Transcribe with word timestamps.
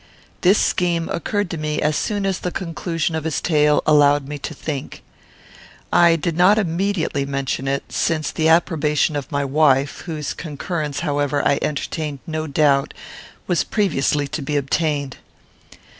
This 0.41 0.57
scheme 0.57 1.09
occurred 1.09 1.51
to 1.51 1.59
me 1.59 1.79
as 1.79 1.95
soon 1.95 2.25
as 2.25 2.39
the 2.39 2.49
conclusion 2.49 3.13
of 3.13 3.23
his 3.23 3.39
tale 3.39 3.83
allowed 3.85 4.27
me 4.27 4.39
to 4.39 4.51
think. 4.55 5.03
I 5.93 6.15
did 6.15 6.35
not 6.35 6.57
immediately 6.57 7.23
mention 7.23 7.67
it, 7.67 7.83
since 7.89 8.31
the 8.31 8.49
approbation 8.49 9.15
of 9.15 9.31
my 9.31 9.45
wife, 9.45 9.99
of 9.99 10.05
whose 10.07 10.33
concurrence, 10.33 11.01
however, 11.01 11.47
I 11.47 11.59
entertained 11.61 12.17
no 12.25 12.47
doubt, 12.47 12.95
was 13.45 13.63
previously 13.63 14.27
to 14.29 14.41
be 14.41 14.57
obtained. 14.57 15.17